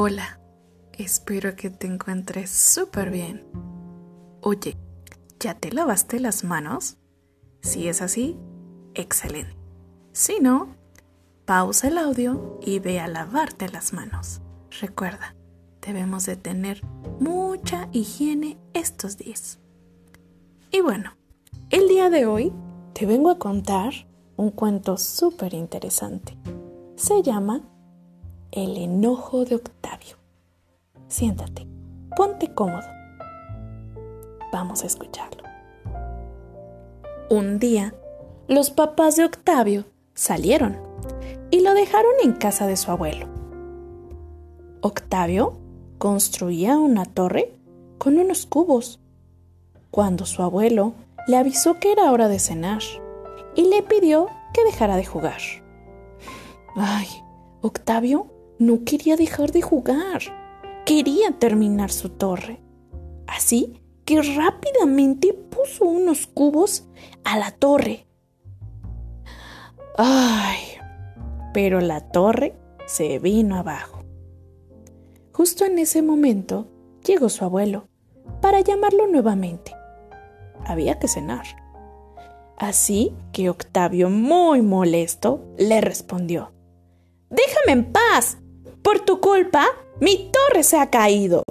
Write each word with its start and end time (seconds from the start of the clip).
Hola, 0.00 0.38
espero 0.92 1.56
que 1.56 1.70
te 1.70 1.88
encuentres 1.88 2.50
súper 2.50 3.10
bien. 3.10 3.44
Oye, 4.40 4.76
¿ya 5.40 5.54
te 5.54 5.72
lavaste 5.72 6.20
las 6.20 6.44
manos? 6.44 6.98
Si 7.62 7.88
es 7.88 8.00
así, 8.00 8.38
excelente. 8.94 9.56
Si 10.12 10.38
no, 10.38 10.76
pausa 11.46 11.88
el 11.88 11.98
audio 11.98 12.60
y 12.62 12.78
ve 12.78 13.00
a 13.00 13.08
lavarte 13.08 13.68
las 13.70 13.92
manos. 13.92 14.40
Recuerda, 14.80 15.34
debemos 15.84 16.26
de 16.26 16.36
tener 16.36 16.84
mucha 17.18 17.88
higiene 17.90 18.56
estos 18.74 19.16
días. 19.16 19.58
Y 20.70 20.80
bueno, 20.80 21.16
el 21.70 21.88
día 21.88 22.08
de 22.08 22.24
hoy 22.24 22.52
te 22.92 23.04
vengo 23.04 23.30
a 23.30 23.40
contar 23.40 23.92
un 24.36 24.52
cuento 24.52 24.96
súper 24.96 25.54
interesante. 25.54 26.38
Se 26.94 27.20
llama 27.20 27.62
El 28.50 28.78
enojo 28.78 29.44
de 29.44 29.56
Octavio. 29.56 30.16
Siéntate, 31.06 31.66
ponte 32.16 32.54
cómodo. 32.54 32.86
Vamos 34.50 34.82
a 34.82 34.86
escucharlo. 34.86 35.42
Un 37.28 37.58
día, 37.58 37.94
los 38.48 38.70
papás 38.70 39.16
de 39.16 39.26
Octavio 39.26 39.84
salieron 40.14 40.78
y 41.50 41.60
lo 41.60 41.74
dejaron 41.74 42.12
en 42.24 42.32
casa 42.32 42.66
de 42.66 42.78
su 42.78 42.90
abuelo. 42.90 43.26
Octavio 44.80 45.58
construía 45.98 46.78
una 46.78 47.04
torre 47.04 47.52
con 47.98 48.16
unos 48.16 48.46
cubos. 48.46 48.98
Cuando 49.90 50.24
su 50.24 50.42
abuelo 50.42 50.94
le 51.26 51.36
avisó 51.36 51.78
que 51.78 51.92
era 51.92 52.10
hora 52.12 52.28
de 52.28 52.38
cenar 52.38 52.80
y 53.54 53.68
le 53.68 53.82
pidió 53.82 54.28
que 54.54 54.64
dejara 54.64 54.96
de 54.96 55.04
jugar. 55.04 55.40
Ay, 56.76 57.08
Octavio 57.60 58.37
no 58.58 58.84
quería 58.84 59.16
dejar 59.16 59.52
de 59.52 59.62
jugar. 59.62 60.22
Quería 60.84 61.32
terminar 61.38 61.90
su 61.90 62.10
torre. 62.10 62.60
Así 63.26 63.80
que 64.04 64.22
rápidamente 64.22 65.34
puso 65.34 65.84
unos 65.84 66.26
cubos 66.26 66.88
a 67.24 67.38
la 67.38 67.50
torre. 67.50 68.06
Ay, 69.96 70.58
pero 71.52 71.80
la 71.80 72.00
torre 72.00 72.54
se 72.86 73.18
vino 73.18 73.56
abajo. 73.56 74.04
Justo 75.32 75.64
en 75.64 75.78
ese 75.78 76.02
momento 76.02 76.68
llegó 77.04 77.28
su 77.28 77.44
abuelo 77.44 77.88
para 78.40 78.60
llamarlo 78.60 79.06
nuevamente. 79.06 79.72
Había 80.64 80.98
que 80.98 81.08
cenar. 81.08 81.46
Así 82.56 83.14
que 83.32 83.50
Octavio, 83.50 84.10
muy 84.10 84.62
molesto, 84.62 85.44
le 85.58 85.80
respondió, 85.80 86.52
Déjame 87.30 87.72
en 87.72 87.92
paz. 87.92 88.38
Por 88.88 89.00
tu 89.00 89.20
culpa, 89.20 89.66
mi 90.00 90.32
torre 90.32 90.62
se 90.62 90.80
ha 90.80 90.88
caído. 90.88 91.42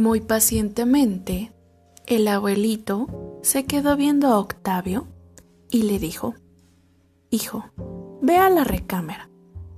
Muy 0.00 0.22
pacientemente, 0.22 1.52
el 2.06 2.26
abuelito 2.26 3.38
se 3.42 3.66
quedó 3.66 3.98
viendo 3.98 4.28
a 4.28 4.38
Octavio 4.38 5.06
y 5.70 5.82
le 5.82 5.98
dijo, 5.98 6.36
Hijo, 7.28 7.66
ve 8.22 8.38
a 8.38 8.48
la 8.48 8.64
recámara 8.64 9.28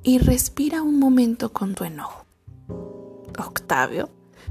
y 0.04 0.18
respira 0.18 0.82
un 0.82 1.00
momento 1.00 1.52
con 1.52 1.74
tu 1.74 1.82
enojo. 1.82 2.24
Octavio, 3.36 4.08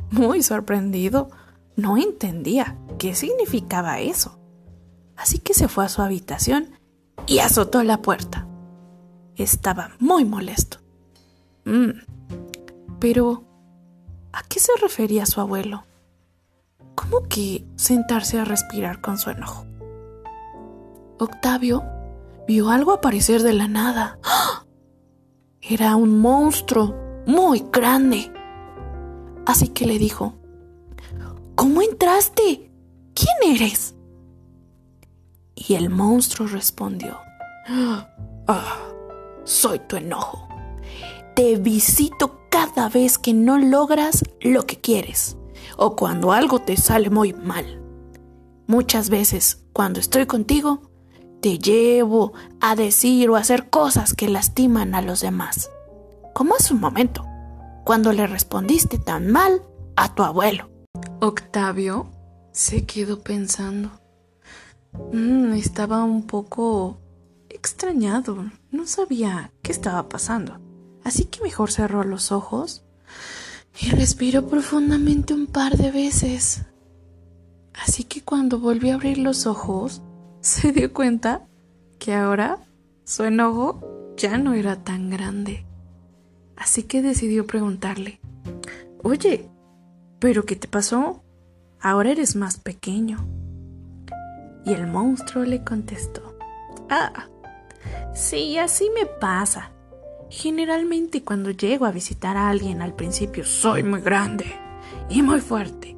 muy 0.10 0.44
sorprendido, 0.44 1.30
no 1.78 1.96
entendía 1.96 2.78
qué 2.98 3.16
significaba 3.16 4.02
eso. 4.02 4.38
Así 5.16 5.40
que 5.40 5.54
se 5.54 5.70
fue 5.70 5.86
a 5.86 5.90
su 5.90 6.02
habitación 6.02 6.72
y 7.28 7.40
azotó 7.40 7.82
la 7.84 8.02
puerta. 8.02 8.46
Estaba 9.38 9.92
muy 10.00 10.26
molesto. 10.26 10.80
Mm. 11.64 11.92
Pero, 13.02 13.44
¿a 14.32 14.44
qué 14.44 14.60
se 14.60 14.72
refería 14.80 15.26
su 15.26 15.42
abuelo? 15.42 15.86
¿Cómo 16.94 17.24
que 17.28 17.66
sentarse 17.76 18.40
a 18.40 18.46
respirar 18.46 19.02
con 19.02 19.18
su 19.18 19.32
enojo? 19.32 19.66
Octavio 21.18 21.84
vio 22.48 22.70
algo 22.70 22.92
aparecer 22.92 23.42
de 23.42 23.54
la 23.54 23.68
nada. 23.68 24.20
Era 25.62 25.96
un 25.96 26.20
monstruo 26.20 26.96
muy 27.26 27.66
grande. 27.74 28.32
Así 29.48 29.70
que 29.70 29.88
le 29.88 29.98
dijo, 29.98 30.36
¿Cómo 31.56 31.82
entraste? 31.82 32.72
¿Quién 33.16 33.56
eres? 33.56 33.96
Y 35.56 35.74
el 35.74 35.90
monstruo 35.90 36.48
respondió, 36.48 37.18
ah, 38.48 38.78
soy 39.44 39.80
tu 39.80 39.96
enojo. 39.96 40.48
Te 41.36 41.56
visito 41.56 42.41
cada 42.66 42.90
vez 42.90 43.18
que 43.18 43.34
no 43.34 43.58
logras 43.58 44.24
lo 44.40 44.68
que 44.68 44.80
quieres 44.80 45.36
o 45.78 45.96
cuando 45.96 46.32
algo 46.32 46.60
te 46.60 46.78
sale 46.78 47.10
muy 47.10 47.34
mal. 47.34 47.82
Muchas 48.68 49.10
veces, 49.10 49.64
cuando 49.74 50.00
estoy 50.00 50.28
contigo, 50.28 50.92
te 51.42 51.58
llevo 51.58 52.34
a 52.60 52.76
decir 52.76 53.32
o 53.32 53.36
hacer 53.36 53.72
cosas 53.72 54.14
que 54.14 54.30
lastiman 54.30 54.94
a 54.94 55.02
los 55.02 55.22
demás. 55.22 55.72
Como 56.36 56.54
hace 56.54 56.76
un 56.76 56.82
momento, 56.82 57.26
cuando 57.84 58.14
le 58.14 58.28
respondiste 58.28 59.00
tan 59.00 59.32
mal 59.32 59.64
a 59.96 60.14
tu 60.14 60.22
abuelo. 60.22 60.70
Octavio 61.20 62.12
se 62.52 62.86
quedó 62.86 63.22
pensando. 63.22 63.90
Mm, 65.12 65.54
estaba 65.54 66.04
un 66.04 66.28
poco 66.28 67.00
extrañado. 67.50 68.52
No 68.70 68.86
sabía 68.86 69.52
qué 69.64 69.72
estaba 69.72 70.08
pasando. 70.08 70.60
Así 71.04 71.26
que 71.26 71.42
mejor 71.42 71.72
cerró 71.72 72.04
los 72.04 72.32
ojos 72.32 72.84
y 73.80 73.90
respiró 73.90 74.48
profundamente 74.48 75.34
un 75.34 75.48
par 75.48 75.78
de 75.78 75.92
veces. 75.92 76.64
Así 77.74 78.04
que 78.04 78.22
cuando 78.22 78.60
volvió 78.60 78.94
a 78.94 78.96
abrir 78.96 79.18
los 79.18 79.48
ojos, 79.48 80.02
se 80.42 80.72
dio 80.72 80.94
cuenta 80.94 81.48
que 82.00 82.14
ahora 82.14 82.60
su 83.04 83.24
enojo 83.24 84.14
ya 84.18 84.38
no 84.38 84.54
era 84.54 84.76
tan 84.84 85.10
grande. 85.10 85.66
Así 86.56 86.84
que 86.84 87.02
decidió 87.02 87.48
preguntarle, 87.48 88.20
Oye, 89.04 89.50
¿pero 90.20 90.46
qué 90.46 90.56
te 90.56 90.68
pasó? 90.68 91.24
Ahora 91.80 92.12
eres 92.12 92.36
más 92.36 92.58
pequeño. 92.58 93.26
Y 94.64 94.74
el 94.74 94.86
monstruo 94.86 95.44
le 95.44 95.64
contestó, 95.64 96.38
Ah, 96.90 97.28
sí, 98.14 98.58
así 98.60 98.92
me 98.94 99.08
pasa. 99.08 99.72
Generalmente 100.32 101.26
cuando 101.26 101.52
llego 101.52 101.86
a 101.86 101.92
visitar 101.92 102.38
a 102.38 102.50
alguien 102.50 102.82
al 102.82 102.96
principio 102.96 103.44
soy 103.44 103.84
muy 103.84 104.00
grande 104.00 104.46
y 105.10 105.22
muy 105.22 105.42
fuerte. 105.42 105.98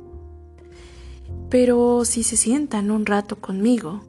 Pero 1.51 2.03
si 2.03 2.23
se 2.23 2.35
sientan 2.35 2.89
un 2.89 3.05
rato 3.05 3.35
conmigo 3.35 4.01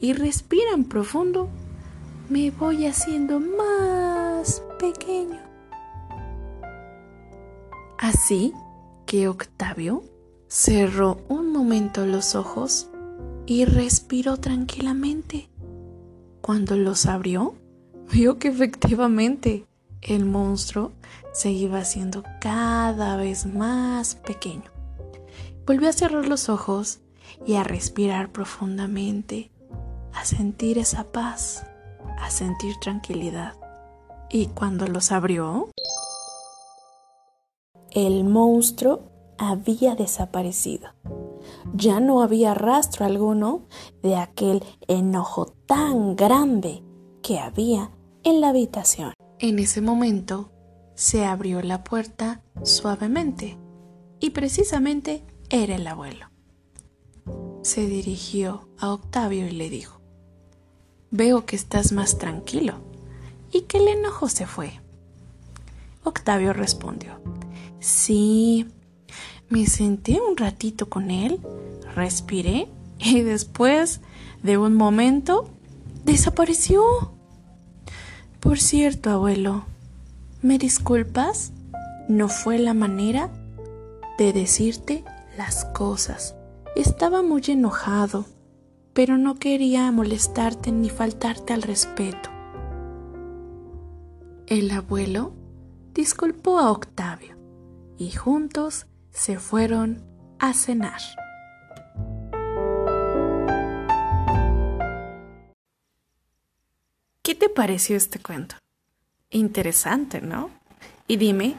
y 0.00 0.14
respiran 0.14 0.84
profundo, 0.84 1.50
me 2.30 2.50
voy 2.50 2.86
haciendo 2.86 3.38
más 3.38 4.62
pequeño. 4.78 5.42
Así 7.98 8.54
que 9.04 9.28
Octavio 9.28 10.04
cerró 10.48 11.18
un 11.28 11.52
momento 11.52 12.06
los 12.06 12.34
ojos 12.34 12.88
y 13.44 13.66
respiró 13.66 14.38
tranquilamente. 14.38 15.50
Cuando 16.40 16.76
los 16.76 17.04
abrió, 17.04 17.56
vio 18.10 18.38
que 18.38 18.48
efectivamente 18.48 19.66
el 20.02 20.24
monstruo 20.24 20.92
se 21.32 21.50
iba 21.50 21.78
haciendo 21.78 22.22
cada 22.40 23.16
vez 23.16 23.46
más 23.46 24.14
pequeño. 24.14 24.70
Volvió 25.66 25.88
a 25.88 25.92
cerrar 25.92 26.26
los 26.26 26.48
ojos 26.48 27.00
y 27.44 27.56
a 27.56 27.64
respirar 27.64 28.30
profundamente, 28.30 29.50
a 30.14 30.24
sentir 30.24 30.78
esa 30.78 31.04
paz, 31.04 31.66
a 32.18 32.30
sentir 32.30 32.76
tranquilidad. 32.80 33.54
Y 34.30 34.46
cuando 34.46 34.86
los 34.86 35.12
abrió, 35.12 35.68
el 37.90 38.24
monstruo 38.24 39.10
había 39.38 39.94
desaparecido. 39.94 40.90
Ya 41.74 42.00
no 42.00 42.22
había 42.22 42.54
rastro 42.54 43.04
alguno 43.04 43.62
de 44.02 44.16
aquel 44.16 44.64
enojo 44.88 45.46
tan 45.66 46.16
grande 46.16 46.82
que 47.22 47.38
había 47.38 47.90
en 48.26 48.40
la 48.40 48.48
habitación. 48.48 49.12
En 49.38 49.60
ese 49.60 49.80
momento 49.80 50.50
se 50.96 51.24
abrió 51.24 51.62
la 51.62 51.84
puerta 51.84 52.42
suavemente 52.64 53.56
y 54.18 54.30
precisamente 54.30 55.22
era 55.48 55.76
el 55.76 55.86
abuelo. 55.86 56.26
Se 57.62 57.86
dirigió 57.86 58.68
a 58.78 58.92
Octavio 58.92 59.46
y 59.46 59.52
le 59.52 59.70
dijo, 59.70 60.00
Veo 61.12 61.46
que 61.46 61.54
estás 61.54 61.92
más 61.92 62.18
tranquilo 62.18 62.74
y 63.52 63.62
que 63.62 63.78
el 63.78 63.86
enojo 63.86 64.28
se 64.28 64.46
fue. 64.46 64.80
Octavio 66.02 66.52
respondió, 66.52 67.20
Sí, 67.78 68.66
me 69.48 69.66
senté 69.66 70.20
un 70.20 70.36
ratito 70.36 70.88
con 70.88 71.12
él, 71.12 71.38
respiré 71.94 72.66
y 72.98 73.20
después 73.20 74.00
de 74.42 74.58
un 74.58 74.74
momento 74.74 75.48
desapareció. 76.04 77.15
Por 78.46 78.60
cierto, 78.60 79.10
abuelo, 79.10 79.64
¿me 80.40 80.56
disculpas? 80.56 81.52
no 82.08 82.28
fue 82.28 82.60
la 82.60 82.74
manera 82.74 83.28
de 84.18 84.32
decirte 84.32 85.04
las 85.36 85.64
cosas. 85.64 86.36
Estaba 86.76 87.22
muy 87.22 87.42
enojado, 87.48 88.24
pero 88.92 89.18
no 89.18 89.34
quería 89.34 89.90
molestarte 89.90 90.70
ni 90.70 90.90
faltarte 90.90 91.54
al 91.54 91.62
respeto. 91.62 92.30
El 94.46 94.70
abuelo 94.70 95.32
disculpó 95.92 96.60
a 96.60 96.70
Octavio 96.70 97.36
y 97.98 98.12
juntos 98.12 98.86
se 99.10 99.40
fueron 99.40 100.04
a 100.38 100.52
cenar. 100.52 101.00
Pareció 107.56 107.96
este 107.96 108.20
cuento? 108.20 108.54
Interesante, 109.30 110.20
¿no? 110.20 110.50
Y 111.08 111.16
dime, 111.16 111.56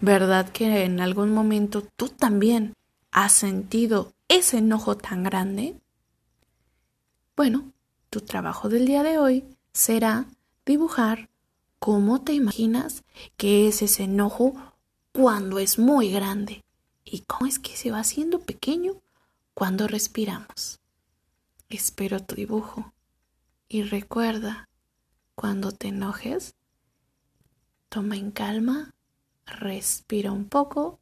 ¿verdad 0.00 0.50
que 0.50 0.84
en 0.84 1.00
algún 1.00 1.32
momento 1.32 1.86
tú 1.96 2.08
también 2.08 2.74
has 3.12 3.32
sentido 3.32 4.12
ese 4.28 4.58
enojo 4.58 4.96
tan 4.96 5.22
grande? 5.22 5.80
Bueno, 7.36 7.72
tu 8.10 8.20
trabajo 8.20 8.68
del 8.68 8.84
día 8.84 9.04
de 9.04 9.18
hoy 9.18 9.44
será 9.72 10.26
dibujar 10.66 11.30
cómo 11.78 12.20
te 12.20 12.32
imaginas 12.32 13.04
que 13.36 13.68
es 13.68 13.80
ese 13.80 14.02
enojo 14.02 14.54
cuando 15.12 15.60
es 15.60 15.78
muy 15.78 16.10
grande 16.10 16.64
y 17.04 17.20
cómo 17.20 17.46
es 17.46 17.60
que 17.60 17.76
se 17.76 17.92
va 17.92 18.00
haciendo 18.00 18.40
pequeño 18.40 18.94
cuando 19.54 19.86
respiramos. 19.86 20.80
Espero 21.68 22.20
tu 22.20 22.34
dibujo 22.34 22.92
y 23.68 23.82
recuerda 23.82 24.68
cuando 25.38 25.70
te 25.70 25.86
enojes, 25.86 26.56
toma 27.88 28.16
en 28.16 28.32
calma, 28.32 28.92
respira 29.46 30.32
un 30.32 30.46
poco 30.48 30.98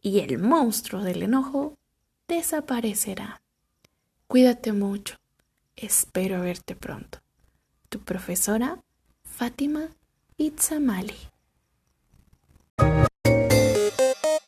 y 0.00 0.20
el 0.20 0.38
monstruo 0.38 1.02
del 1.02 1.22
enojo 1.22 1.76
desaparecerá. 2.26 3.42
Cuídate 4.28 4.72
mucho. 4.72 5.16
Espero 5.76 6.40
verte 6.40 6.74
pronto. 6.74 7.18
Tu 7.90 8.00
profesora 8.00 8.82
Fátima 9.24 9.90
Itzamali. 10.38 11.35